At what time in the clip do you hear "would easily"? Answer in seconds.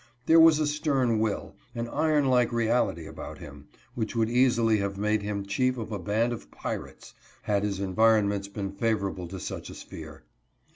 4.15-4.79